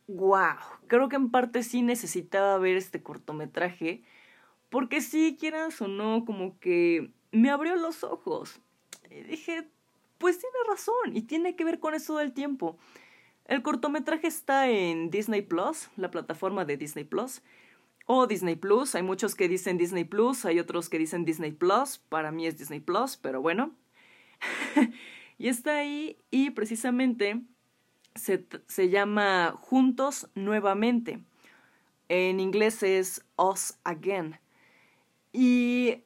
[0.06, 0.54] wow,
[0.86, 4.04] creo que en parte sí necesitaba ver este cortometraje,
[4.70, 8.60] porque si quieras o no, como que me abrió los ojos.
[9.10, 9.66] Y dije,
[10.18, 12.78] pues tiene razón, y tiene que ver con eso del tiempo.
[13.46, 17.42] El cortometraje está en Disney Plus, la plataforma de Disney Plus,
[18.10, 18.94] o Disney Plus.
[18.94, 21.98] Hay muchos que dicen Disney Plus, hay otros que dicen Disney Plus.
[21.98, 23.72] Para mí es Disney Plus, pero bueno.
[25.38, 27.42] y está ahí y precisamente
[28.14, 31.20] se, se llama Juntos Nuevamente.
[32.08, 34.40] En inglés es Us Again.
[35.30, 36.02] Y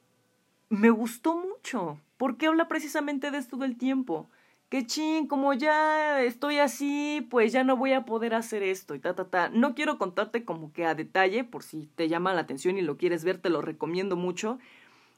[0.69, 4.29] me gustó mucho, porque habla precisamente de esto del tiempo
[4.73, 9.01] que ching, como ya estoy así, pues ya no voy a poder hacer esto y
[9.01, 9.51] ta, ta, ta.
[9.51, 12.97] No quiero contarte como que a detalle, por si te llama la atención y lo
[12.97, 14.59] quieres ver, te lo recomiendo mucho.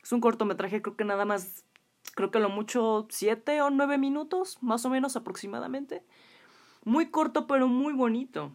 [0.03, 1.65] Es un cortometraje, creo que nada más,
[2.17, 6.03] creo que lo mucho siete o nueve minutos, más o menos aproximadamente.
[6.83, 8.51] Muy corto, pero muy bonito.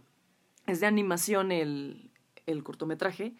[0.67, 2.11] Es de animación el,
[2.45, 3.35] el cortometraje.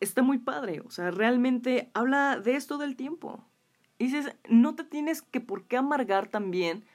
[0.00, 3.44] Está muy padre, o sea, realmente habla de esto del tiempo
[4.00, 6.86] y dices, no te tienes que por qué amargar también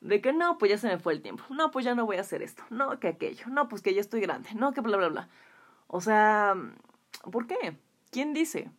[0.00, 2.18] de que no, pues ya se me fue el tiempo, no, pues ya no voy
[2.18, 4.96] a hacer esto, no, que aquello, no, pues que ya estoy grande, no, que bla,
[4.96, 5.28] bla, bla.
[5.88, 6.54] O sea,
[7.32, 7.76] ¿por qué?
[8.12, 8.70] ¿Quién dice?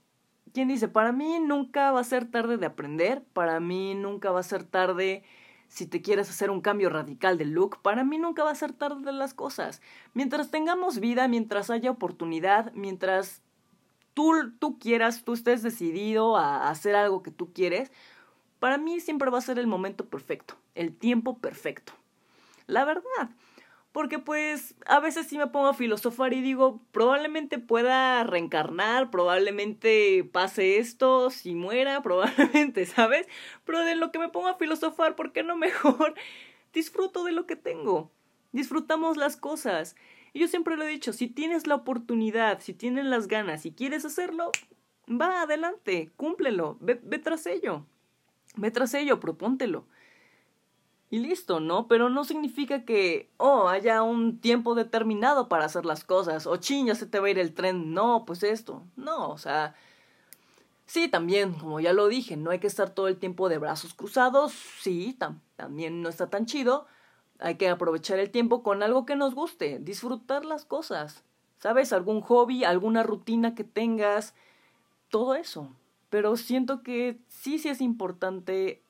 [0.53, 0.87] ¿Quién dice?
[0.87, 4.63] Para mí nunca va a ser tarde de aprender, para mí nunca va a ser
[4.63, 5.25] tarde
[5.67, 8.71] si te quieres hacer un cambio radical de look, para mí nunca va a ser
[8.71, 9.81] tarde de las cosas.
[10.13, 13.43] Mientras tengamos vida, mientras haya oportunidad, mientras
[14.13, 17.91] tú, tú quieras, tú estés decidido a hacer algo que tú quieres,
[18.59, 21.93] para mí siempre va a ser el momento perfecto, el tiempo perfecto.
[22.67, 23.29] La verdad.
[23.91, 30.27] Porque pues a veces sí me pongo a filosofar y digo, probablemente pueda reencarnar, probablemente
[30.33, 33.27] pase esto, si muera, probablemente, ¿sabes?
[33.65, 36.15] Pero de lo que me pongo a filosofar, ¿por qué no mejor
[36.73, 38.11] disfruto de lo que tengo?
[38.51, 39.95] Disfrutamos las cosas.
[40.33, 43.71] Y yo siempre lo he dicho, si tienes la oportunidad, si tienes las ganas y
[43.71, 44.51] quieres hacerlo,
[45.09, 47.85] va adelante, cúmplelo, ve, ve tras ello,
[48.55, 49.85] ve tras ello, propóntelo.
[51.11, 51.87] Y listo, ¿no?
[51.87, 56.87] Pero no significa que, oh, haya un tiempo determinado para hacer las cosas, o ching,
[56.87, 59.75] ya se te va a ir el tren, no, pues esto, no, o sea,
[60.87, 63.93] sí, también, como ya lo dije, no hay que estar todo el tiempo de brazos
[63.93, 65.15] cruzados, sí,
[65.55, 66.87] también no está tan chido,
[67.39, 71.23] hay que aprovechar el tiempo con algo que nos guste, disfrutar las cosas.
[71.59, 71.93] ¿Sabes?
[71.93, 74.35] Algún hobby, alguna rutina que tengas,
[75.09, 75.69] todo eso.
[76.09, 78.83] Pero siento que sí, sí es importante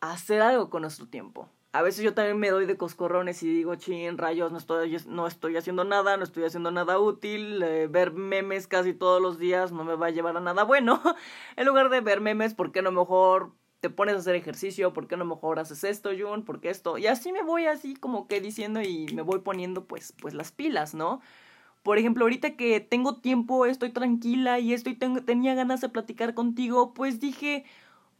[0.00, 1.48] hacer algo con nuestro tiempo.
[1.72, 5.26] A veces yo también me doy de coscorrones y digo, chin, rayos, no estoy, no
[5.26, 7.62] estoy haciendo nada, no estoy haciendo nada útil.
[7.62, 11.02] Eh, ver memes casi todos los días no me va a llevar a nada bueno.
[11.56, 15.06] en lugar de ver memes, ¿por qué no mejor te pones a hacer ejercicio, ¿por
[15.08, 16.44] qué no mejor haces esto, Jun?
[16.44, 16.98] ¿Por qué esto?
[16.98, 20.52] Y así me voy así como que diciendo y me voy poniendo pues, pues las
[20.52, 21.20] pilas, ¿no?
[21.82, 26.94] Por ejemplo, ahorita que tengo tiempo, estoy tranquila y estoy tenía ganas de platicar contigo,
[26.94, 27.64] pues dije,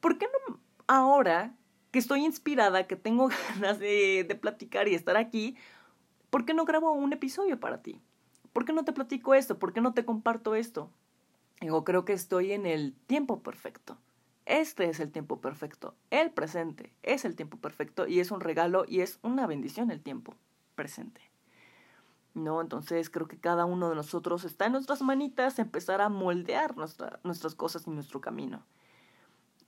[0.00, 1.54] ¿por qué no ahora
[1.90, 5.56] que estoy inspirada, que tengo ganas de, de platicar y estar aquí,
[6.30, 8.00] ¿por qué no grabo un episodio para ti?
[8.52, 9.58] ¿Por qué no te platico esto?
[9.58, 10.90] ¿Por qué no te comparto esto?
[11.60, 13.98] Digo, creo que estoy en el tiempo perfecto.
[14.46, 15.96] Este es el tiempo perfecto.
[16.10, 20.00] El presente es el tiempo perfecto y es un regalo y es una bendición el
[20.00, 20.36] tiempo
[20.76, 21.20] presente.
[22.32, 22.60] ¿No?
[22.60, 27.54] Entonces creo que cada uno de nosotros está en nuestras manitas empezar a moldear nuestras
[27.56, 28.64] cosas y nuestro camino.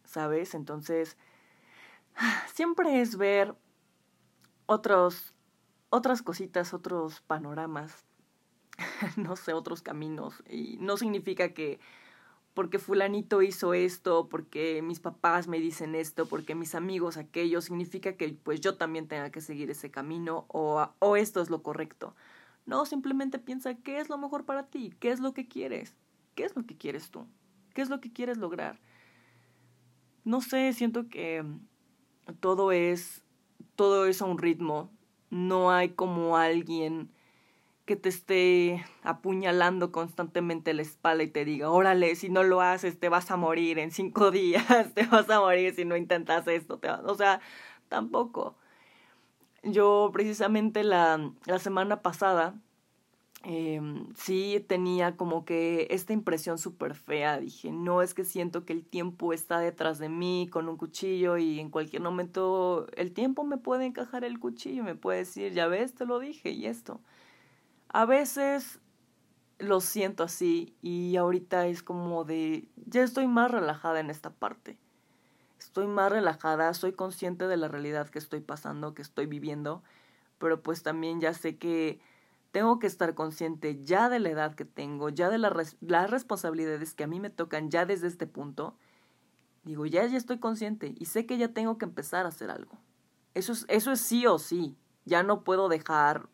[0.05, 0.55] ¿Sabes?
[0.55, 1.17] Entonces,
[2.55, 3.57] siempre es ver
[4.67, 5.35] otros,
[5.91, 8.05] otras cositas, otros panoramas,
[9.17, 10.45] no sé, otros caminos.
[10.49, 11.81] Y no significa que
[12.55, 18.15] porque fulanito hizo esto, porque mis papás me dicen esto, porque mis amigos aquello, significa
[18.15, 22.15] que pues yo también tenga que seguir ese camino o, o esto es lo correcto.
[22.67, 25.95] No, simplemente piensa qué es lo mejor para ti, qué es lo que quieres,
[26.35, 27.27] qué es lo que quieres tú,
[27.75, 28.81] qué es lo que quieres lograr.
[30.25, 31.45] No sé, siento que
[32.41, 33.23] todo es
[33.77, 34.91] todo es a un ritmo,
[35.31, 37.11] no hay como alguien
[37.89, 43.01] que te esté apuñalando constantemente la espalda y te diga, órale, si no lo haces
[43.01, 46.79] te vas a morir en cinco días, te vas a morir si no intentas esto,
[46.79, 47.41] te o sea,
[47.89, 48.57] tampoco.
[49.63, 52.55] Yo precisamente la, la semana pasada
[53.45, 53.81] eh,
[54.17, 57.41] sí tenía como que esta impresión súper fea.
[57.41, 61.39] Dije, no es que siento que el tiempo está detrás de mí con un cuchillo
[61.39, 65.69] y en cualquier momento el tiempo me puede encajar el cuchillo, me puede decir, ya
[65.69, 67.01] ves, te lo dije y esto.
[67.89, 68.81] A veces
[69.59, 74.79] lo siento así y ahorita es como de, ya estoy más relajada en esta parte.
[75.59, 79.83] Estoy más relajada, soy consciente de la realidad que estoy pasando, que estoy viviendo,
[80.39, 82.01] pero pues también ya sé que
[82.53, 87.05] tengo que estar consciente ya de la edad que tengo, ya de las responsabilidades que
[87.05, 88.77] a mí me tocan ya desde este punto.
[89.65, 92.79] Digo, ya, ya estoy consciente y sé que ya tengo que empezar a hacer algo.
[93.35, 94.77] Eso es, eso es sí o sí.
[95.05, 96.29] Ya no puedo dejar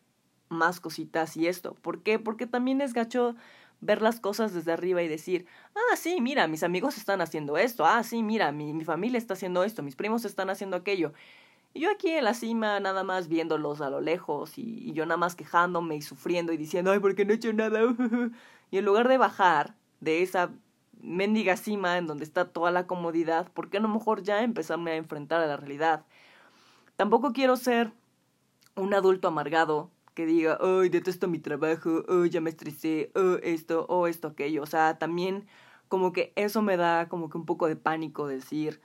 [0.49, 1.75] más cositas y esto.
[1.75, 2.19] ¿Por qué?
[2.19, 3.35] Porque también es gacho
[3.81, 7.85] ver las cosas desde arriba y decir, ah, sí, mira, mis amigos están haciendo esto,
[7.85, 11.13] ah, sí, mira, mi, mi familia está haciendo esto, mis primos están haciendo aquello.
[11.75, 15.17] Y yo aquí en la cima, nada más viéndolos a lo lejos y, yo nada
[15.17, 17.81] más quejándome y sufriendo y diciendo, ay, ¿por qué no he hecho nada?
[18.71, 20.51] y en lugar de bajar de esa
[21.01, 24.95] mendiga cima en donde está toda la comodidad, ¿por qué lo mejor ya empezarme a
[24.95, 26.05] enfrentar a la realidad?
[26.95, 27.91] Tampoco quiero ser
[28.75, 33.11] un adulto amargado que diga, ay, detesto mi trabajo, ay, ya me estresé,
[33.43, 34.63] esto, o esto, aquello.
[34.63, 35.45] O sea, también
[35.87, 38.81] como que eso me da como que un poco de pánico decir,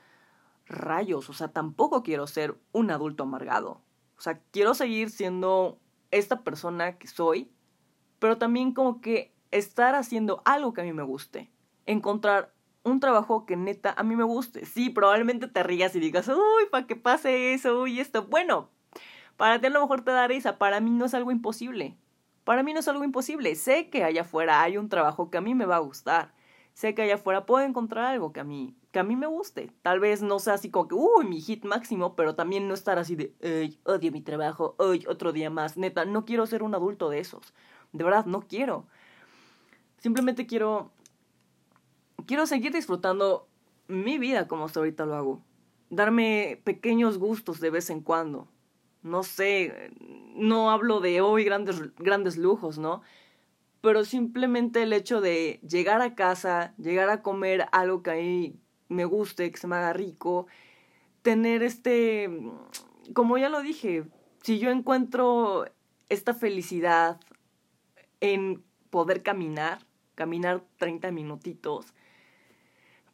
[0.67, 3.81] rayos, o sea, tampoco quiero ser un adulto amargado.
[4.17, 5.79] O sea, quiero seguir siendo
[6.11, 7.51] esta persona que soy,
[8.19, 11.49] pero también como que estar haciendo algo que a mí me guste.
[11.85, 14.65] Encontrar un trabajo que neta a mí me guste.
[14.65, 18.27] Sí, probablemente te rías y digas, uy, para que pase eso, uy, esto.
[18.27, 18.69] Bueno,
[19.41, 21.97] para ti a lo mejor te da risa, para mí no es algo imposible.
[22.43, 23.55] Para mí no es algo imposible.
[23.55, 26.31] Sé que allá afuera hay un trabajo que a mí me va a gustar.
[26.75, 29.71] Sé que allá afuera puedo encontrar algo que a mí que a mí me guste.
[29.81, 32.99] Tal vez no sea así como que, uy, mi hit máximo, pero también no estar
[32.99, 35.75] así de, ay, odio mi trabajo, ay, otro día más.
[35.75, 37.55] Neta, no quiero ser un adulto de esos.
[37.93, 38.85] De verdad, no quiero.
[39.97, 40.91] Simplemente quiero.
[42.27, 43.47] Quiero seguir disfrutando
[43.87, 45.41] mi vida como hasta ahorita lo hago.
[45.89, 48.50] Darme pequeños gustos de vez en cuando.
[49.03, 49.91] No sé,
[50.35, 53.01] no hablo de hoy grandes, grandes lujos, ¿no?
[53.81, 58.55] Pero simplemente el hecho de llegar a casa, llegar a comer algo que ahí
[58.89, 60.47] me guste, que se me haga rico,
[61.23, 62.29] tener este,
[63.13, 64.03] como ya lo dije,
[64.43, 65.65] si yo encuentro
[66.09, 67.19] esta felicidad
[68.19, 69.79] en poder caminar,
[70.15, 71.93] caminar 30 minutitos,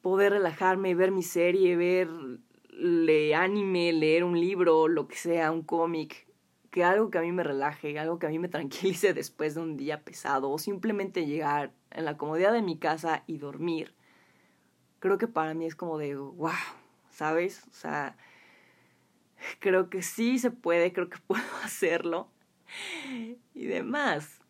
[0.02, 2.10] poder relajarme, ver mi serie, ver
[2.78, 6.28] le anime, leer un libro, lo que sea, un cómic,
[6.72, 9.62] que algo que a mí me relaje, algo que a mí me tranquilice después de
[9.62, 13.98] un día pesado, o simplemente llegar en la comodidad de mi casa y dormir
[15.00, 16.52] creo que para mí es como de, wow,
[17.12, 17.64] ¿sabes?
[17.70, 18.18] O sea,
[19.60, 22.30] creo que sí se puede, creo que puedo hacerlo.
[23.54, 24.42] Y demás.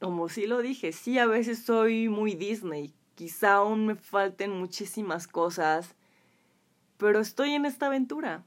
[0.00, 5.26] Como sí lo dije, sí a veces soy muy Disney, quizá aún me falten muchísimas
[5.26, 5.96] cosas,
[6.96, 8.44] pero estoy en esta aventura.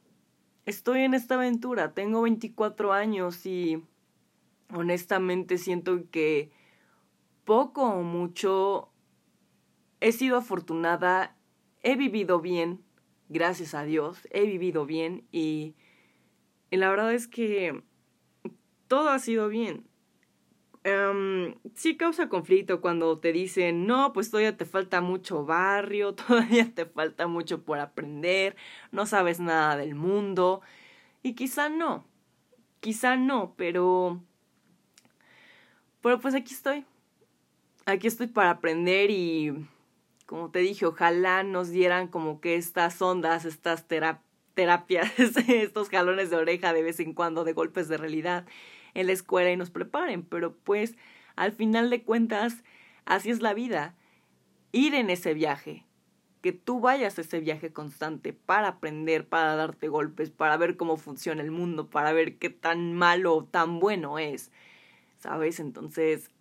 [0.65, 3.81] Estoy en esta aventura, tengo 24 años y
[4.73, 6.51] honestamente siento que
[7.45, 8.89] poco o mucho
[10.01, 11.37] he sido afortunada,
[11.83, 12.83] he vivido bien,
[13.29, 15.75] gracias a Dios, he vivido bien y,
[16.69, 17.81] la verdad es que
[18.89, 19.86] todo ha sido bien.
[20.85, 26.73] Um, sí causa conflicto cuando te dicen, no, pues todavía te falta mucho barrio, todavía
[26.73, 28.55] te falta mucho por aprender,
[28.91, 30.61] no sabes nada del mundo.
[31.23, 32.05] Y quizá no,
[32.79, 34.21] quizá no, pero...
[36.01, 36.85] Pero pues aquí estoy.
[37.85, 39.67] Aquí estoy para aprender y
[40.25, 44.26] como te dije, ojalá nos dieran como que estas ondas, estas terapias,
[45.47, 48.45] estos jalones de oreja de vez en cuando de golpes de realidad
[48.93, 50.95] en la escuela y nos preparen, pero pues
[51.35, 52.63] al final de cuentas,
[53.05, 53.95] así es la vida.
[54.71, 55.85] Ir en ese viaje,
[56.41, 60.97] que tú vayas a ese viaje constante para aprender, para darte golpes, para ver cómo
[60.97, 64.51] funciona el mundo, para ver qué tan malo o tan bueno es.
[65.19, 65.59] ¿Sabes?
[65.59, 66.31] Entonces,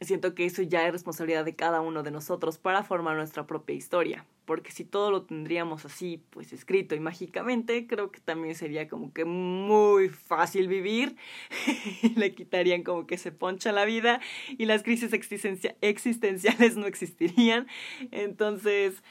[0.00, 3.76] siento que eso ya es responsabilidad de cada uno de nosotros para formar nuestra propia
[3.76, 4.26] historia.
[4.48, 9.12] Porque si todo lo tendríamos así, pues escrito y mágicamente, creo que también sería como
[9.12, 11.16] que muy fácil vivir,
[12.16, 17.66] le quitarían como que se poncha la vida y las crisis existenciales no existirían.
[18.10, 19.02] Entonces,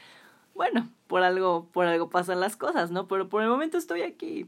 [0.56, 3.08] bueno, por algo, por algo pasan las cosas, ¿no?
[3.08, 4.48] Pero por el momento estoy aquí.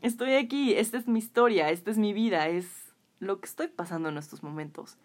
[0.00, 4.08] Estoy aquí, esta es mi historia, esta es mi vida, es lo que estoy pasando
[4.08, 4.96] en estos momentos.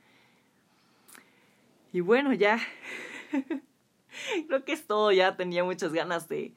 [1.92, 2.62] Y bueno, ya.
[4.48, 6.54] Creo que es todo, ya tenía muchas ganas de,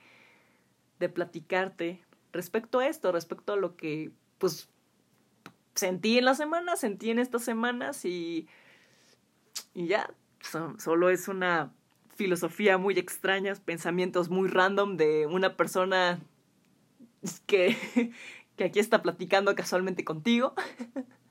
[0.98, 4.68] de platicarte respecto a esto, respecto a lo que, pues,
[5.74, 8.48] sentí en la semana, sentí en estas semanas y,
[9.74, 10.12] y ya,
[10.78, 11.72] solo es una
[12.16, 16.20] filosofía muy extraña, pensamientos muy random de una persona
[17.46, 17.76] que,
[18.56, 20.54] que aquí está platicando casualmente contigo.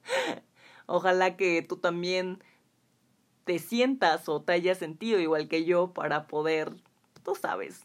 [0.88, 2.43] Ojalá que tú también
[3.50, 6.72] te sientas o te hayas sentido igual que yo para poder,
[7.24, 7.84] tú sabes,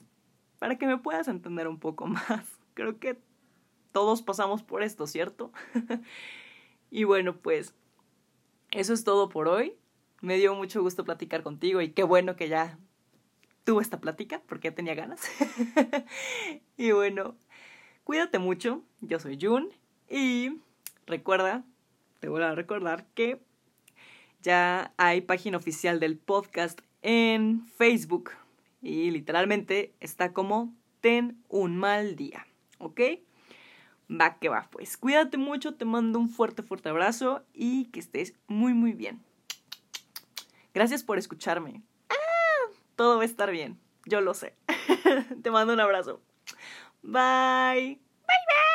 [0.59, 2.45] para que me puedas entender un poco más.
[2.75, 3.19] Creo que
[3.91, 5.53] todos pasamos por esto, ¿cierto?
[6.91, 7.73] y bueno, pues
[8.73, 9.75] eso es todo por hoy.
[10.21, 12.79] Me dio mucho gusto platicar contigo y qué bueno que ya
[13.65, 15.23] tuve esta plática porque ya tenía ganas.
[16.77, 17.37] y bueno,
[18.05, 18.83] cuídate mucho.
[19.01, 19.71] Yo soy Jun
[20.11, 20.59] y
[21.07, 21.65] recuerda,
[22.21, 23.41] te voy a recordar que
[24.45, 28.31] ya hay página oficial del podcast en Facebook
[28.83, 32.47] y literalmente está como ten un mal día,
[32.79, 33.01] ¿ok?
[34.11, 38.35] Va que va, pues cuídate mucho, te mando un fuerte, fuerte abrazo y que estés
[38.47, 39.23] muy, muy bien.
[40.75, 41.83] Gracias por escucharme.
[42.11, 44.55] Ah, todo va a estar bien, yo lo sé.
[45.43, 46.21] te mando un abrazo.
[47.03, 47.99] Bye.
[48.27, 48.74] Bye, bye.